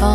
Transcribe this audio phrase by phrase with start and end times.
[0.00, 0.06] 大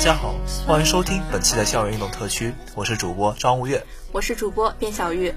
[0.00, 0.34] 家好，
[0.66, 5.34] 欢迎收听本期的校园运动特区，我是主播张无月，我是主播卞小玉。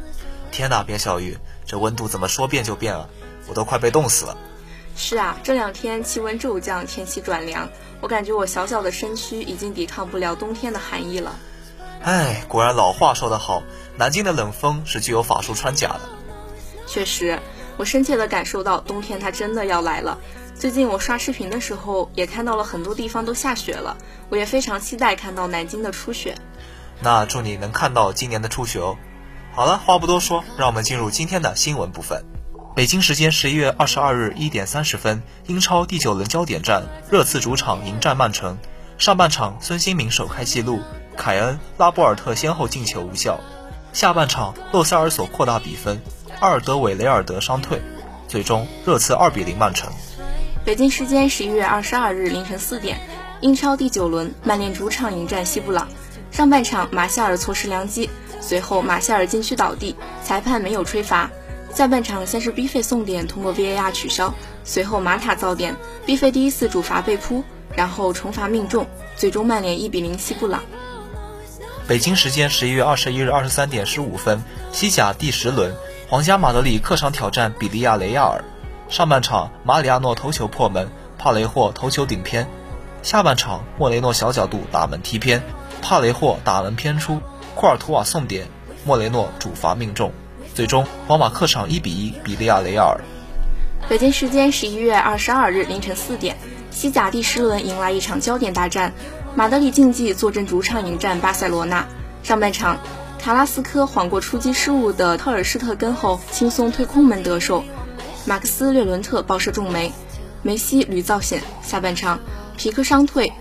[0.51, 3.09] 天呐，卞小玉，这温度怎么说变就变了？
[3.49, 4.37] 我都快被冻死了。
[4.95, 7.67] 是啊，这两天气温骤降，天气转凉，
[7.99, 11.35] 我感觉我小小的身躯已经抵抗不了冬天的寒意了。
[12.01, 13.63] 哎，果然老话说得好，
[13.97, 15.99] 南京的冷风是具有法术穿甲的。
[16.91, 17.39] 确实，
[17.77, 20.17] 我深切地感受到冬天它真的要来了。
[20.53, 23.95] 最近我刷视频的时候，也看到了很多地方都下雪了，
[24.27, 26.35] 我也非常期待看到南京的初雪。
[26.99, 28.97] 那祝你能看到今年的初雪哦。
[29.53, 32.25] 好了，话不多说，让我们进入今天的新闻部分。
[32.75, 38.57] 北京时间十一月二十二日一点三十分，英超第九轮焦点战，热刺主场迎战曼城。
[38.97, 40.81] 上半场，孙兴民首开纪录，
[41.15, 43.39] 凯恩、拉波尔特先后进球无效。
[43.93, 46.01] 下半场，洛塞尔索扩大比分，
[46.41, 47.79] 阿尔德韦雷尔德伤退，
[48.27, 49.93] 最终热刺二比零曼城。
[50.65, 52.99] 北京时间十一月二十二日凌晨四点，
[53.41, 55.87] 英超第九轮，曼联主场迎战西布朗。
[56.31, 58.09] 上半场，马夏尔错失良机，
[58.39, 61.29] 随后马夏尔禁区倒地，裁判没有吹罚。
[61.75, 65.75] 下半场先是 B 费送点通过 VAR 取消，随后马塔造点
[66.07, 67.43] ，B 费第一次主罚被扑，
[67.75, 70.63] 然后重罚命中，最终曼联一比零西布朗。
[71.87, 74.41] 北京时间十一月二十一日二十三点十五分，
[74.71, 75.75] 西甲第十轮，
[76.11, 78.43] 皇家马德里客场挑战比利亚雷亚尔。
[78.89, 82.43] 上半场马里亚诺头球破门，帕雷霍头球顶偏；
[83.01, 85.41] 下半场莫雷诺小角度打门踢偏，
[85.81, 87.21] 帕雷霍打门偏出，
[87.55, 88.45] 库尔图瓦送点，
[88.83, 90.11] 莫雷诺主罚命中。
[90.53, 92.99] 最终，皇马客场一比一比利亚雷亚尔。
[93.87, 96.35] 北京时间十一月二十二日凌晨四点，
[96.71, 98.91] 西甲第十轮迎来一场焦点大战，
[99.33, 101.87] 马德里竞技坐镇主场迎战巴塞罗那。
[102.21, 102.77] 上半场，
[103.21, 107.63] 塔拉斯科晃过出击失误的特尔施特根后，轻松推空门得手；
[108.25, 109.93] 马克斯略伦特爆射中梅，
[110.41, 111.43] 梅西屡造险。
[111.61, 112.19] 下半场，
[112.57, 113.31] 皮克伤退，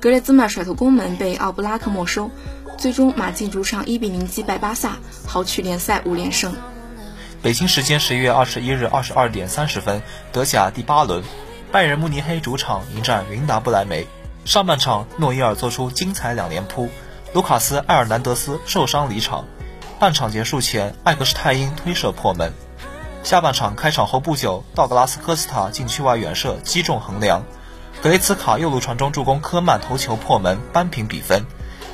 [0.00, 2.30] 格列兹曼甩头攻门被奥布拉克没收。
[2.76, 6.54] 最终，马竞主场一比零击败巴萨，豪取联赛五连胜。
[7.40, 11.24] 北京时间十一月二十一日二十二点三十分，德甲第八轮，
[11.72, 14.06] 拜仁慕尼黑主场迎战云达不莱梅。
[14.44, 16.90] 上半场，诺伊尔做出精彩两连扑，
[17.32, 19.46] 卢卡斯·埃尔南德斯受伤离场。
[19.98, 22.52] 半场结束前，艾克施泰因推射破门。
[23.22, 27.42] 下半场开场后不久，道格拉斯·科斯塔禁区外远射击中横梁，
[28.02, 31.46] 格雷茨卡右路传中助攻科曼头球破门，扳平比分。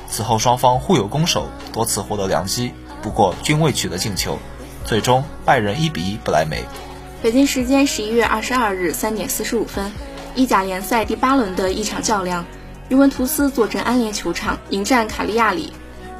[0.09, 4.37] 此后双方互有攻守，多次获得良机，不过均未取得进球。
[4.83, 6.65] 最终拜仁一比一不莱梅。
[7.21, 9.93] 北京时间十一月二十二日三点四十五分，
[10.35, 12.45] 意甲联赛第八轮的一场较量，
[12.89, 15.71] 尤文图斯坐镇安联球场迎战卡利亚里。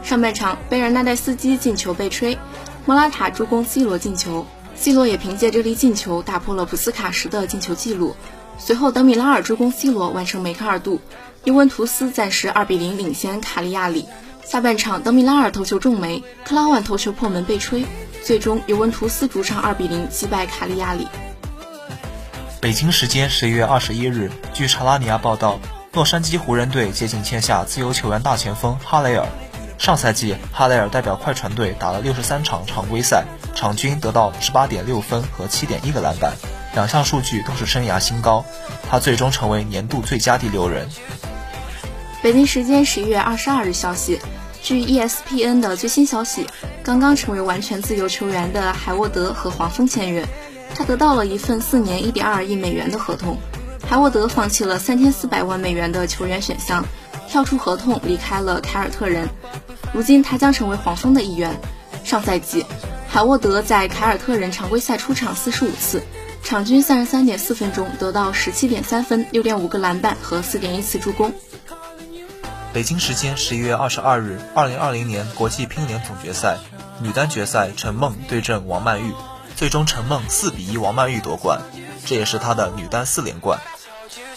[0.03, 2.37] 上半场贝尔纳代斯基进球被吹，
[2.85, 4.45] 莫拉塔助攻 C 罗进球
[4.75, 8.15] ，C 罗也凭借这粒进球打破了普斯卡什的进球纪录。
[8.59, 11.01] 随后德米拉尔助攻 C 罗完成梅开二度。
[11.45, 14.05] 尤文图斯暂时二比零领先卡利亚里。
[14.45, 17.85] 下半场，德米拉尔头球中梅，克拉万头球破门被吹，
[18.23, 21.07] 最终尤文图斯主场二比零击败卡利亚里。
[22.61, 25.59] 北京时间十一月二十一日，据查拉尼亚报道，
[25.99, 29.27] 洛杉矶湖人队接近签下自由球员大前锋哈雷尔。
[29.77, 36.37] 上赛季，哈雷尔代表快船队打了六十三场常规赛，场均得到十八点六分和七点一个篮板。
[36.73, 38.45] 两项数据都是生涯新高，
[38.89, 40.87] 他最终成为年度最佳第六人。
[42.23, 44.21] 北京时间十一月二十二日消息，
[44.63, 46.47] 据 ESPN 的最新消息，
[46.81, 50.25] 刚刚成为完全自由球员的海沃德和黄蜂签约，
[50.73, 53.37] 他得到了一份四年一点二亿美元的合同。
[53.89, 56.85] 海沃德放弃了三千四百万美元的球员选项，
[57.27, 59.27] 跳出合同离开了凯尔特人。
[59.91, 61.59] 如今他将成为黄蜂的一员。
[62.03, 62.63] 上赛季，
[63.07, 66.03] 海沃德在凯尔特人常规赛出场四十五次，
[66.43, 71.33] 场均三十三点四分钟，得到十七点三分、六点五个篮板和四点一次助攻。
[72.71, 76.59] 北京时间十一月二十二日，二零二零年国际乒联总决赛
[77.01, 79.15] 女单决赛，陈梦对阵王曼玉，
[79.55, 81.61] 最终陈梦四比一王曼玉夺冠，
[82.05, 83.59] 这也是她的女单四连冠。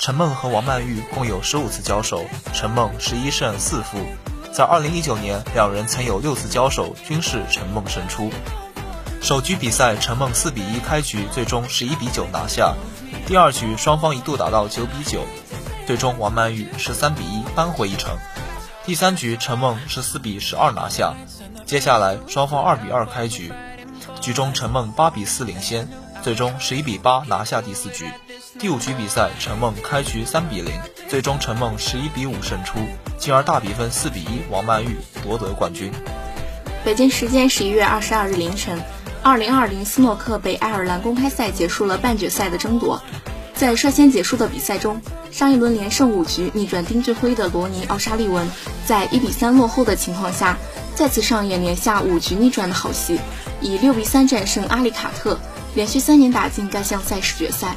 [0.02, 4.04] 陈梦和王曼玉共有十五次交手，陈梦十一胜四负。
[4.52, 8.28] 在二零一九年，两人曾有六次交手，均是陈梦胜出。
[9.20, 12.74] 首局比赛，陈梦四比一开局，最终十一比九拿下。
[13.28, 15.20] 第二局双方一度打到九比九，
[15.86, 18.18] 最终王曼玉十三比一扳回一城。
[18.84, 21.14] 第三局，陈梦十四比十二拿下。
[21.64, 23.52] 接下来双方二比二开局，
[24.20, 25.88] 局中陈梦八比四领先，
[26.24, 28.10] 最终十一比八拿下第四局。
[28.58, 30.72] 第五局比赛，陈梦开局三比零，
[31.08, 32.78] 最终陈梦十一比五胜出，
[33.18, 35.90] 进而大比分四比一，王曼玉夺得冠军。
[36.84, 38.78] 北京时间十一月二十二日凌晨，
[39.22, 43.00] 二零二零斯诺克北爱尔兰公开赛结束了半决赛的争夺。
[43.54, 45.00] 在率先结束的比赛中，
[45.30, 48.46] 上一轮连胜五局逆转丁俊晖的罗尼奥沙利文，
[48.84, 50.58] 在一比三落后的情况下，
[50.94, 53.18] 再次上演连下五局逆转的好戏，
[53.62, 55.38] 以六比三战胜阿里卡特，
[55.74, 57.76] 连续三年打进该项赛事决赛。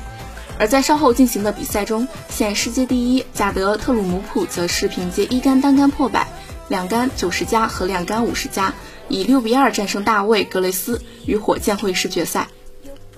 [0.57, 6.28] 而在稍后进行的比赛中，现世界第一贾德特鲁姆普则是凭借一杆单杆破百、
[6.69, 8.74] 两杆九十加和两杆五十加，
[9.10, 12.48] 以六比二战胜大卫格雷斯，与火箭会师决赛。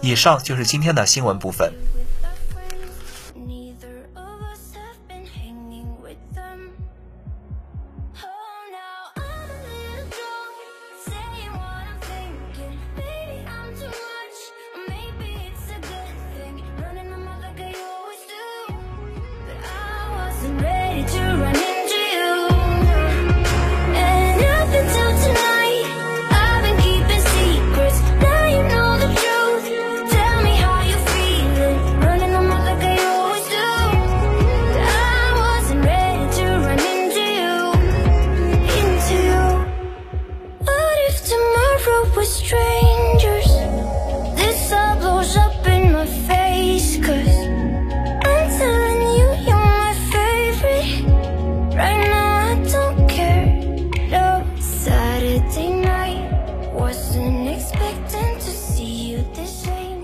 [0.01, 1.73] 以上就是今天的新闻部分。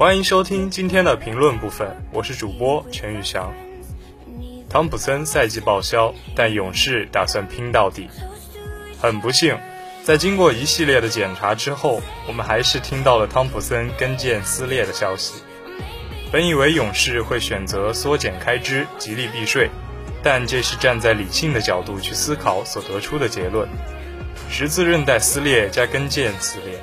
[0.03, 3.53] 欢迎收听今天的评论部分，我是主播陈宇翔。
[4.69, 8.09] 汤普森赛季报销，但勇士打算拼到底。
[9.01, 9.57] 很不幸，
[10.03, 15.35] 在经过一系列的检查之后，我们还是听到了汤普森跟腱撕裂的消息。
[16.33, 19.69] 本以为勇士会选择缩减开支，极力避税，
[20.21, 23.69] 但这是站在理性的角度去思考所得出的结论。
[24.49, 26.77] 十字韧带撕裂加跟腱撕裂，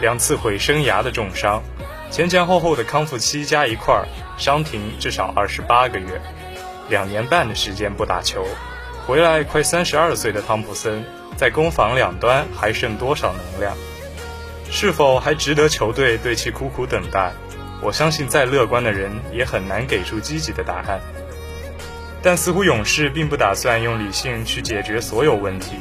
[0.00, 1.60] 两次毁生涯的重伤。
[2.10, 4.04] 前前后后的康复期加一块儿，
[4.36, 6.20] 伤停至少二十八个月，
[6.88, 8.44] 两年半的时间不打球，
[9.06, 11.04] 回来快三十二岁的汤普森，
[11.36, 13.76] 在攻防两端还剩多少能量？
[14.72, 17.32] 是否还值得球队对其苦苦等待？
[17.80, 21.00] 我相信再乐观的人也很难给出积极的答案。
[22.22, 25.76] 但似乎勇士并不打算用理性去解决所有问题，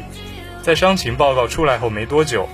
[0.61, 2.47] 在伤情报告出来后没多久。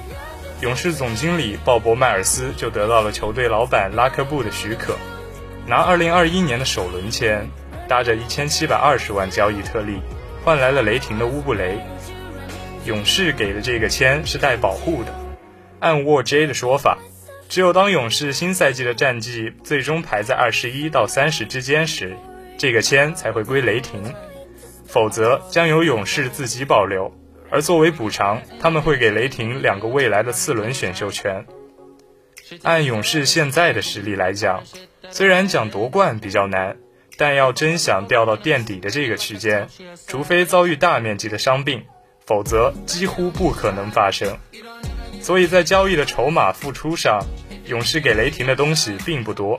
[0.66, 4.98] 勇士总经理鲍勃·迈尔斯就得到了球队老板拉克布的许可，
[5.68, 7.48] 拿2021年的首轮签，
[7.88, 10.02] 搭着1720万交易特例，
[10.44, 11.78] 换来了雷霆的乌布雷。
[12.84, 15.14] 勇士给的这个签是带保护的，
[15.82, 16.98] 按沃 J 的说法，
[17.48, 22.18] 只有当勇士新赛季的战绩最终排在21到30之间时，
[22.58, 24.16] 这个签才会归雷霆，
[24.88, 27.14] 否则将由勇士自己保留。
[27.56, 31.46] 而作为补偿，他们会给雷霆两个未来的次轮选秀权。
[32.64, 34.62] 按勇士现在的实力来讲，
[35.10, 36.76] 虽然讲夺冠比较难，
[37.16, 39.70] 但要真想掉到垫底的这个区间，
[40.06, 41.86] 除非遭遇大面积的伤病，
[42.26, 44.38] 否则几乎不可能发生。
[45.22, 47.22] 所以在交易的筹码付出上，
[47.68, 49.58] 勇士给雷霆的东西并不多。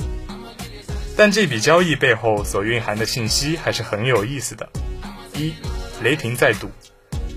[1.17, 4.69] 但这笔交易背后所蕴含的信息还是很有意思的。
[5.33, 5.55] 一，
[6.03, 6.71] 雷霆在赌。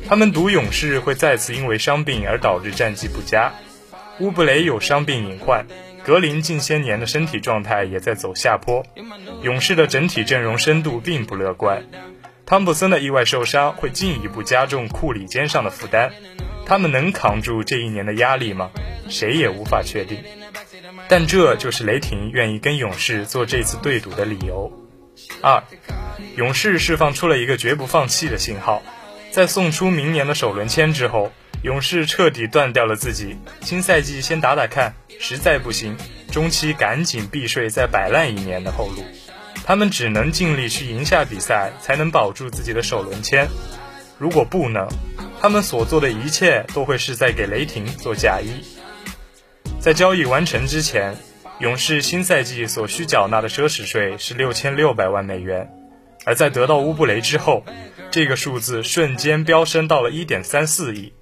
[0.09, 3.53] 他们赌勇士会再次因为伤病而导致战绩不佳。
[4.19, 5.67] 乌布雷有伤病隐患，
[6.03, 8.83] 格林近些年的身体状态也在走下坡，
[9.43, 11.85] 勇士的整体阵容深度并不乐观。
[12.43, 16.09] 汤普森的意外受伤会进一步加重库里肩上的负担，
[16.65, 18.71] 他们能扛住这一年的压力吗？
[19.09, 20.23] 谁也无法确定。
[21.07, 24.73] 但这就是雷霆愿意跟勇士做这次对赌的理由。
[25.43, 25.63] 二，
[26.35, 28.81] 勇士释放出了一个绝不放弃的信号，
[29.31, 31.31] 在送出明年的首轮签之后，
[31.62, 35.95] 勇士彻底断掉了自己新赛季先打打看，实在不行，
[36.31, 39.03] 中期赶紧避税再摆烂一年的后路。
[39.65, 43.48] 他们只能尽力去赢下比赛，才能保住自己的首轮签。
[44.17, 44.88] 如果不能，
[45.39, 48.63] 他们所做的一切都会是在给雷霆做嫁衣。
[49.79, 51.15] 在交易完成之前，
[51.59, 55.69] 勇士新赛季所需缴纳的奢侈税是六千六百万美元，
[56.25, 57.63] 而在得到乌布雷之后，
[58.11, 61.13] 这个数字瞬间飙升到了一点三四亿。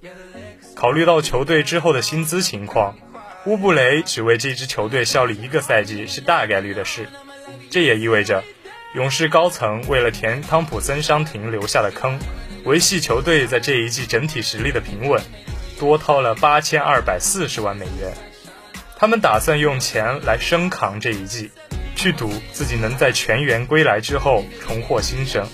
[0.74, 2.96] 考虑到球队之后的薪资情况，
[3.44, 7.08] 乌布雷只为这支球队效力一个赛季是大概率的事。
[7.70, 8.42] 这也意味着，
[8.94, 12.18] 勇士高层为了填汤普森伤停留下的坑，
[12.64, 15.22] 维系球队在这一季整体实力的平稳，
[15.78, 18.14] 多掏了八千二百四十万美元。
[18.96, 21.50] 他们打算用钱来生扛这一季，
[21.94, 25.46] 去赌自己能在全员归来之后重获新生。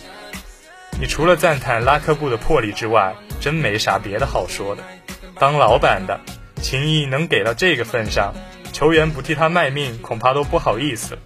[1.00, 4.82] 你除了赞叹拉科布的魄力之外，真没啥别的好说的。
[5.38, 6.20] 当老板的
[6.62, 8.32] 情谊能给到这个份上，
[8.72, 11.18] 球员不替他卖命恐怕都不好意思。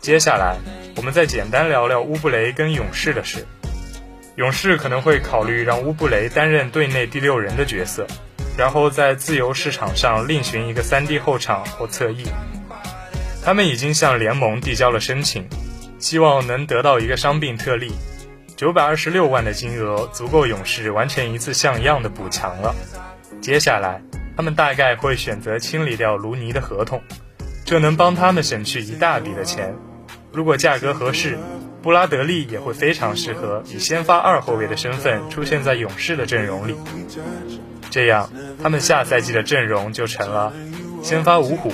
[0.00, 0.56] 接下来，
[0.96, 3.46] 我们再简单聊聊乌布雷跟勇士的事。
[4.36, 8.06] 勇士可能会考虑让乌布雷担任队内第六人的角色。
[8.58, 12.24] 然后在自由市场上另寻一个三 D 后场或侧翼。
[13.42, 15.48] 他们已经向联盟递交了申请，
[15.98, 17.92] 希望能得到一个伤病特例。
[18.60, 22.74] 九百二十六万的金额足够勇士完成一次像样的补强了。
[23.40, 24.02] 接下来，
[24.36, 27.00] 他们大概会选择清理掉卢尼的合同，
[27.64, 29.74] 这能帮他们省去一大笔的钱。
[30.30, 31.38] 如果价格合适，
[31.80, 36.76] 布拉德利也会非常适合以先发二后卫的身份出现在勇士的阵容里。
[37.90, 38.30] 这样，
[38.62, 40.52] 他们下赛季的阵容就成了：
[41.02, 41.72] 先发五虎，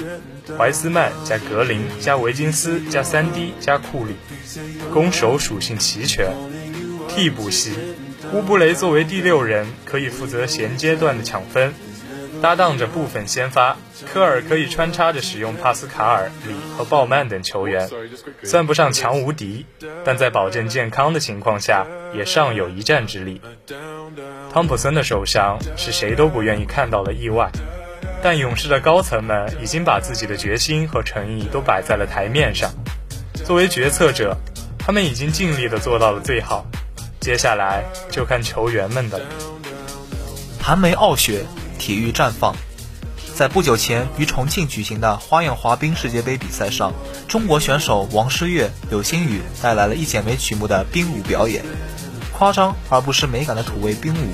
[0.57, 4.15] 怀斯曼加格林加维金斯加三 D 加库里，
[4.95, 6.29] 攻守属性齐全。
[7.17, 7.73] 替补席，
[8.35, 11.73] 乌布雷作为第六人，可以负责衔接段的抢分。
[12.43, 13.79] 搭档着部分先发，
[14.13, 17.89] 科尔可以穿插着使用帕斯卡尔、里和鲍曼等球员，
[18.43, 19.65] 算不上强无敌，
[20.05, 23.41] 但在保证健康的情况下，也尚有一战之力。
[24.53, 27.51] 汤普森的受伤是谁都不愿意看到的意外，
[28.23, 32.71] 但勇士的高层们已经把自己的决心和诚意都摆在了台面上。
[33.43, 34.37] 作为决策者，
[34.79, 36.67] 他们已经尽力的做到了最好，
[37.27, 39.25] 接下来就看球员们的了。
[40.63, 41.45] 寒梅傲雪。
[41.77, 42.55] 体育绽放，
[43.35, 46.93] 在不久前于重庆举行的花样滑冰世界杯比赛上，
[47.27, 51.65] 中国选手王诗玥、柳星宇带来了一剪梅曲目的冰舞表演，
[52.33, 54.29] 夸张而不失美感的土味冰舞，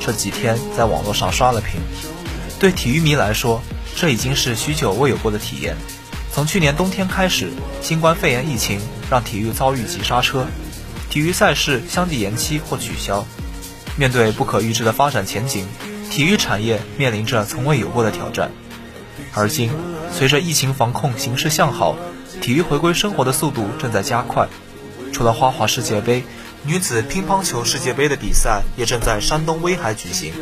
[0.00, 1.80] 这几天在网络上刷了屏。
[2.60, 3.60] 对体育迷来说，
[3.96, 5.76] 这已经是许久未有过的体验。
[6.32, 7.50] 从去年冬天开始，
[7.82, 10.46] 新冠肺炎疫情让体育遭遇急刹车，
[11.10, 13.26] 体育赛事相继延期或取消。
[13.96, 15.66] 面对不可预知的发展前景。
[16.08, 18.50] 体育产业面临着从未有过的挑战，
[19.34, 19.70] 而今，
[20.12, 21.96] 随着疫情防控形势向好，
[22.40, 24.48] 体育回归生活的速度正在加快。
[25.12, 26.24] 除了花滑世界杯，
[26.62, 30.32] 女子乒乓球世界杯的比赛也正在山东威海举行。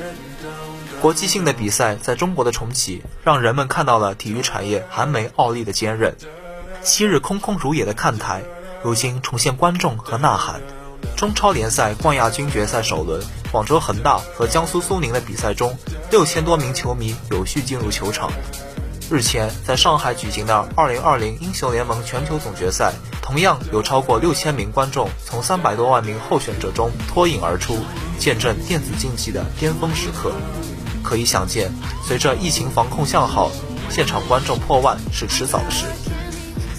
[1.00, 6.14] 国际性的比赛在中国的重启，让人们看到了体育产业寒梅傲立的坚韧。
[6.83, 8.42] 昔日空空如也的看台，
[8.84, 10.60] 如今重现观众和呐喊。
[11.16, 13.18] 中超联赛冠亚军决赛首轮，
[13.50, 15.74] 广州恒大和江苏苏宁的比赛中，
[16.10, 18.30] 六千多名球迷有序进入球场。
[19.10, 27.78] 日前，在上海举行的2020英雄联盟全球总决赛，同样有超过六千名观众从三百多万名候选者中脱颖而出，
[28.18, 30.30] 见证电子竞技的巅峰时刻。
[31.02, 31.72] 可以想见，
[32.06, 33.50] 随着疫情防控向好，
[33.88, 35.86] 现场观众破万是迟早的事。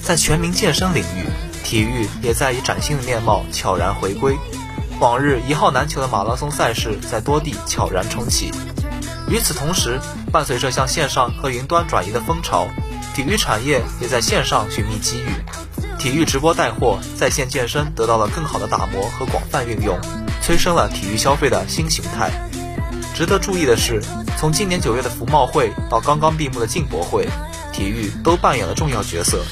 [0.03, 1.44] 在全民健身领域。
[1.65, 4.37] 体育也在以崭新的面貌悄然回归，
[4.99, 8.51] 往日一号难求的马拉松赛事在多地悄然重启。
[9.27, 9.99] 与此同时，
[10.31, 12.67] 伴随着向线上和云端转移的风潮，
[13.15, 15.29] 体育产业也在线上寻觅机遇。
[15.97, 19.99] 体育直播带货、在线健身得到了更好的打磨和广泛运用，
[20.43, 22.29] 催生了体育消费的新形态。
[23.15, 24.03] 值得注意的是，
[24.37, 27.27] 从今年九月的服贸会到刚刚闭幕的进博会，
[27.73, 29.43] 体育都扮演了重要角色。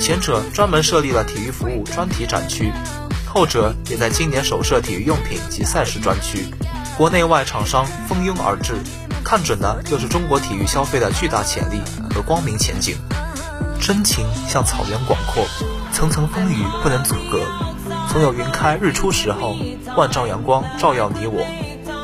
[0.00, 2.72] 前者专门设立了体育服务专题展区，
[3.26, 6.46] 后者也在今年首设体育用品及赛事专区，
[6.96, 8.74] 国内外厂商蜂拥而至，
[9.24, 11.80] 看准的就是中国体育消费的巨大潜力
[12.14, 12.96] 和光明前景。
[13.80, 15.46] 真情像草原广阔，
[15.92, 17.40] 层层风雨不能阻隔，
[18.12, 19.56] 总有云开日出时候，
[19.96, 21.44] 万丈阳光照耀你我。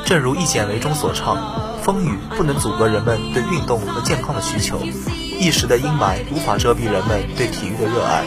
[0.06, 4.78] 正如《一剪梅》中所唱：“风雨不能阻隔人们对运动和健康的需求，
[5.38, 8.24] 一时的阴霾无法遮蔽人们对体育的热爱。”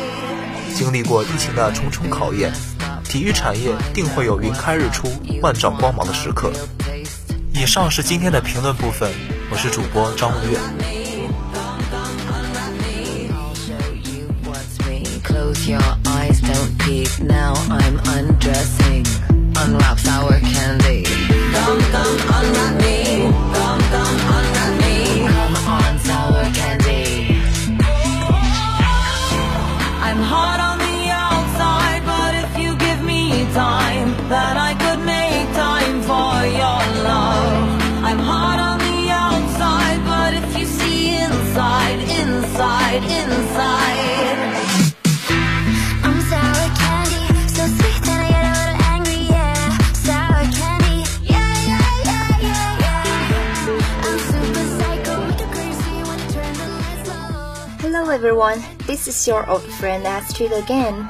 [0.75, 2.53] 经历过疫情的重重考验，
[3.03, 5.07] 体育产业定会有云开日出、
[5.41, 6.51] 万丈光芒的时刻。
[7.53, 9.11] 以上是今天的评论部分，
[9.49, 10.59] 我是主播张无月。
[19.57, 21.03] Unwraps our candy.
[21.51, 23.25] Come, come, unwrap me.
[23.57, 24.66] Come, come, unwrap
[58.27, 61.09] everyone, this is your old friend Astrid again.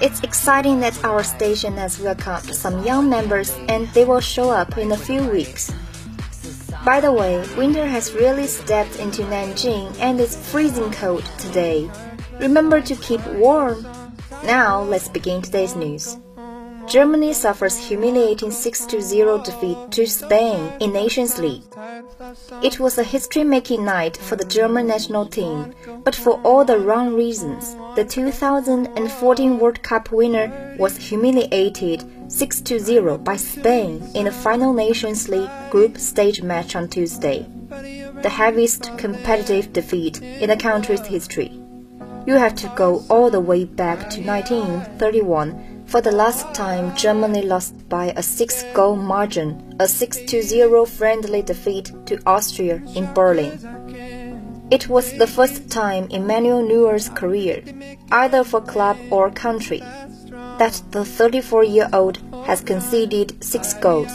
[0.00, 4.76] It's exciting that our station has welcomed some young members and they will show up
[4.76, 5.72] in a few weeks.
[6.84, 11.88] By the way, winter has really stepped into Nanjing and it's freezing cold today.
[12.40, 13.86] Remember to keep warm.
[14.42, 16.16] Now let's begin today's news.
[16.86, 21.64] Germany suffers humiliating 6-0 defeat to Spain in Nations League.
[22.62, 25.74] It was a history-making night for the German national team,
[26.04, 27.74] but for all the wrong reasons.
[27.96, 35.50] The 2014 World Cup winner was humiliated 6-0 by Spain in the final Nations League
[35.70, 37.46] group stage match on Tuesday,
[38.22, 41.60] the heaviest competitive defeat in the country's history.
[42.26, 47.42] You have to go all the way back to 1931 for the last time Germany
[47.42, 53.58] lost by a six-goal margin, a 6-0 friendly defeat to Austria in Berlin.
[54.70, 57.62] It was the first time in Manuel Neuer's career,
[58.10, 59.78] either for club or country,
[60.58, 64.12] that the 34-year-old has conceded six goals,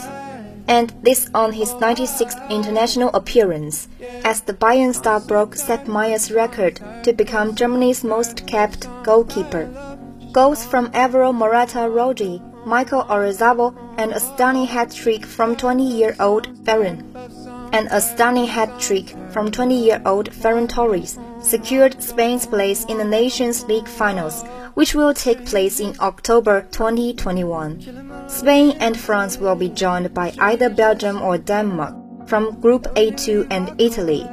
[0.67, 3.87] and this on his 96th international appearance,
[4.25, 9.90] as the Bayern star broke Sepp Mayer's record to become Germany's most capped goalkeeper.
[10.31, 17.03] Goals from Alvaro Morata Rodi, Michael Oyarzabal, and a stunning hat-trick from 20-year-old Ferran.
[17.73, 23.89] And a stunning hat-trick from 20-year-old Ferran Torres secured Spain's place in the Nations League
[23.89, 28.29] finals, which will take place in October 2021.
[28.29, 31.93] Spain and France will be joined by either Belgium or Denmark
[32.27, 34.25] from Group A2 and Italy,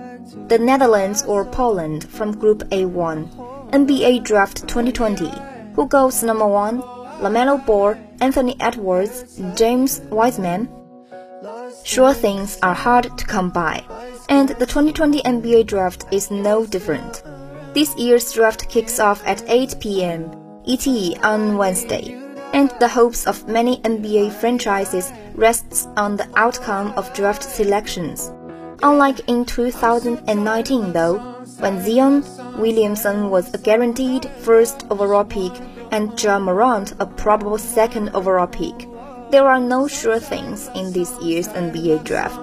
[0.47, 3.49] the Netherlands or Poland from Group A1.
[3.73, 6.83] NBA Draft 2020 who goes number one?
[7.23, 10.69] LaMelo Ball, Anthony Edwards, James Wiseman.
[11.85, 13.85] Sure things are hard to come by,
[14.29, 17.23] and the 2020 NBA draft is no different.
[17.75, 20.33] This year's draft kicks off at 8 p.m.
[20.67, 20.85] ET
[21.25, 22.21] on Wednesday,
[22.53, 28.33] and the hopes of many NBA franchises rests on the outcome of draft selections.
[28.83, 32.25] Unlike in 2019 though, when Zion
[32.59, 35.53] Williamson was a guaranteed first overall pick
[35.91, 38.89] and Ja Morant a probable second overall pick.
[39.31, 42.39] There are no sure things in this year's NBA draft.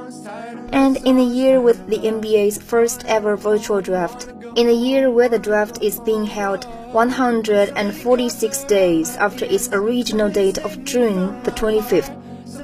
[0.72, 5.30] And in a year with the NBA's first ever virtual draft, in a year where
[5.30, 12.14] the draft is being held 146 days after its original date of June the 25th,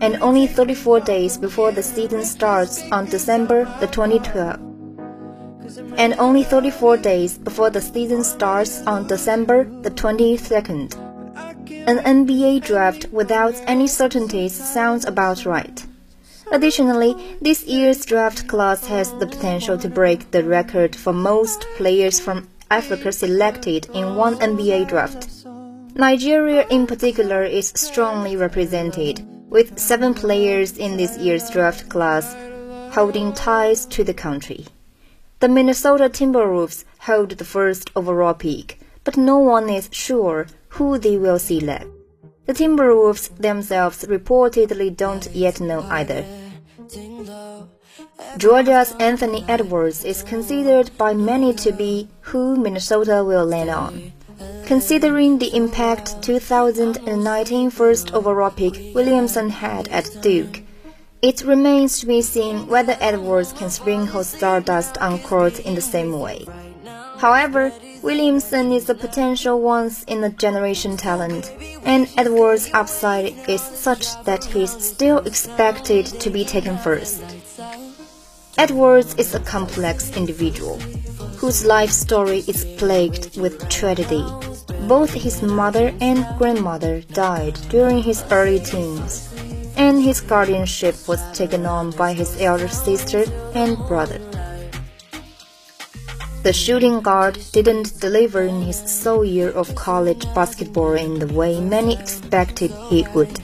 [0.01, 4.70] and only 34 days before the season starts on December the 2012
[5.97, 10.95] and only 34 days before the season starts on December the 22nd.
[11.87, 15.85] An NBA draft without any certainties sounds about right.
[16.51, 22.19] Additionally, this year's draft class has the potential to break the record for most players
[22.19, 25.29] from Africa selected in one NBA draft.
[25.95, 32.35] Nigeria in particular is strongly represented, with seven players in this year's draft class
[32.93, 34.65] holding ties to the country.
[35.41, 41.17] The Minnesota Timberwolves hold the first overall pick, but no one is sure who they
[41.17, 41.87] will select.
[42.45, 46.23] The Timberwolves themselves reportedly don't yet know either.
[48.37, 54.13] Georgia's Anthony Edwards is considered by many to be who Minnesota will land on.
[54.67, 60.61] Considering the impact 2019 first overall pick Williamson had at Duke,
[61.21, 66.19] It remains to be seen whether Edwards can sprinkle stardust on court in the same
[66.19, 66.47] way.
[67.19, 71.53] However, Williamson is a potential once in a generation talent,
[71.85, 77.21] and Edwards' upside is such that he's still expected to be taken first.
[78.57, 80.79] Edwards is a complex individual
[81.37, 84.25] whose life story is plagued with tragedy.
[84.87, 89.30] Both his mother and grandmother died during his early teens,
[89.81, 93.23] and his guardianship was taken on by his elder sister
[93.55, 94.19] and brother.
[96.43, 101.59] The shooting guard didn't deliver in his sole year of college basketball in the way
[101.59, 103.39] many expected he would.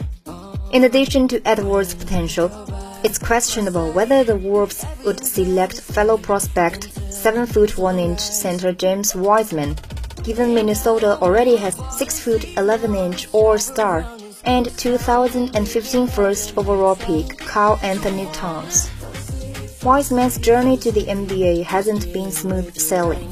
[0.72, 2.52] In addition to Edwards' potential,
[3.04, 9.16] it's questionable whether the Wolves would select fellow prospect 7 foot 1 inch center James
[9.16, 9.76] Wiseman,
[10.24, 14.06] given Minnesota already has 6 foot 11 inch All Star
[14.48, 18.90] and 2015 first overall pick Carl Anthony Towns.
[19.84, 23.28] Wiseman's journey to the NBA hasn't been smooth sailing.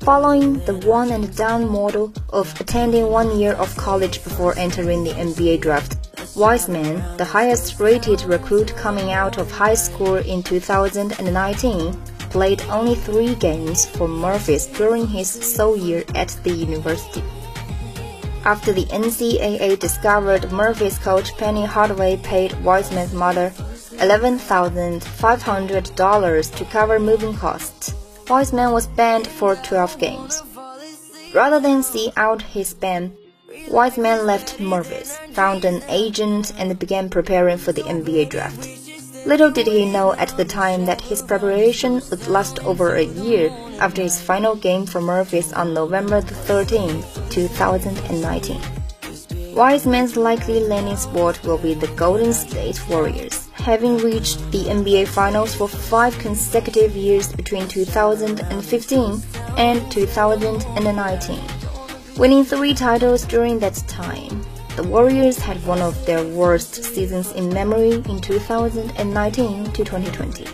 [0.00, 5.10] Following the one and done model of attending one year of college before entering the
[5.10, 5.96] NBA draft,
[6.36, 11.92] Wiseman, the highest rated recruit coming out of high school in 2019,
[12.30, 17.24] played only three games for Memphis during his sole year at the university.
[18.44, 23.52] After the NCAA discovered Memphis coach Penny Hardaway paid Wiseman's mother
[23.98, 27.94] $11,500 to cover moving costs,
[28.28, 30.42] Wiseman was banned for 12 games.
[31.34, 33.12] Rather than see out his ban,
[33.70, 38.87] Wiseman left Memphis, found an agent, and began preparing for the NBA draft.
[39.26, 43.50] Little did he know at the time that his preparation would last over a year
[43.80, 48.60] after his final game for Memphis on November 13, 2019.
[49.54, 55.08] Wise Wiseman's likely landing spot will be the Golden State Warriors, having reached the NBA
[55.08, 59.22] Finals for five consecutive years between 2015
[59.56, 61.40] and 2019,
[62.16, 64.44] winning three titles during that time.
[64.78, 70.46] The Warriors had one of their worst seasons in memory in 2019 to 2020,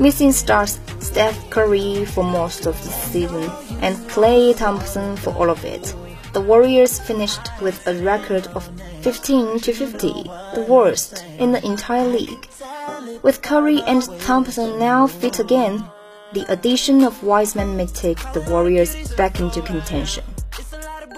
[0.00, 3.44] missing stars Steph Curry for most of the season
[3.82, 5.94] and Klay Thompson for all of it.
[6.32, 8.68] The Warriors finished with a record of
[9.02, 10.08] 15 to 50,
[10.56, 12.48] the worst in the entire league.
[13.22, 15.84] With Curry and Thompson now fit again,
[16.32, 20.24] the addition of Wiseman may take the Warriors back into contention.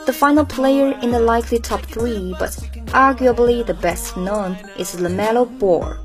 [0.08, 2.52] The final player in the likely top three, but
[2.96, 5.98] arguably the best known, is LaMelo Ball.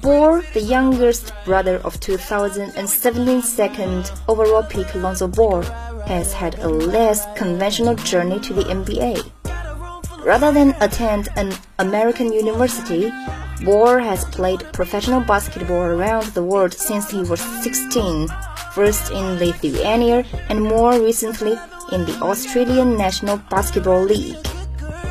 [0.00, 5.62] Ball, the youngest brother of 2017 second overall pick Lonzo Ball,
[6.06, 9.28] has had a less conventional journey to the NBA.
[10.24, 13.10] Rather than attend an American university,
[13.64, 18.28] Ball has played professional basketball around the world since he was 16,
[18.72, 21.58] first in Lithuania and more recently
[21.92, 24.46] in the Australian National Basketball League,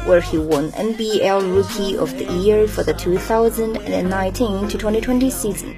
[0.06, 5.76] where he won NBL Rookie of the Year for the 2019 to 2020 season.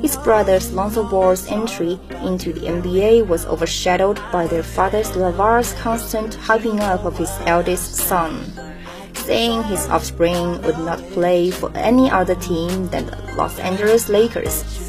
[0.00, 6.36] His brothers Lonzo Ball's entry into the NBA was overshadowed by their father's LaVar's constant
[6.36, 8.44] hyping up of his eldest son,
[9.14, 14.85] saying his offspring would not play for any other team than the Los Angeles Lakers.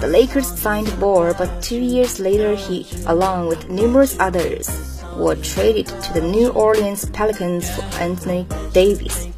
[0.00, 5.88] The Lakers signed Ball, but two years later he, along with numerous others, were traded
[5.88, 9.28] to the New Orleans Pelicans for Anthony Davis.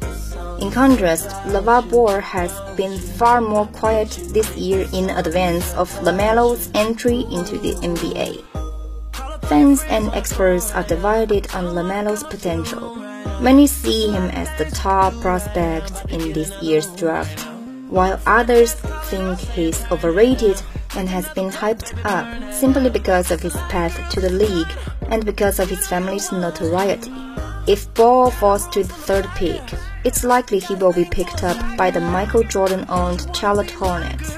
[0.61, 6.69] In contrast, LaVar Ball has been far more quiet this year in advance of LaMelo's
[6.73, 8.39] entry into the NBA.
[9.49, 12.95] Fans and experts are divided on LaMelo's potential.
[13.41, 17.45] Many see him as the top prospect in this year's draft,
[17.93, 18.73] while others
[19.05, 20.59] think he's overrated
[20.95, 24.71] and has been hyped up simply because of his path to the league
[25.09, 27.11] and because of his family's notoriety.
[27.67, 29.61] If Ball falls to the third pick,
[30.03, 34.37] it's likely he will be picked up by the Michael Jordan owned Charlotte Hornets.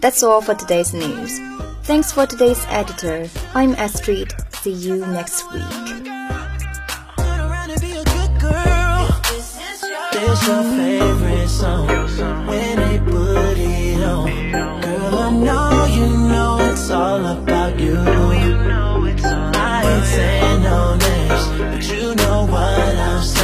[0.00, 1.38] That's all for today's news.
[1.84, 3.28] Thanks for today's editor.
[3.54, 4.34] I'm Astrid.
[4.50, 5.62] See you next week
[11.44, 14.50] get some when they put it on.
[14.80, 17.96] Girl, I know you know it's all about you.
[19.56, 23.43] I ain't saying no names, but you know what I'm saying.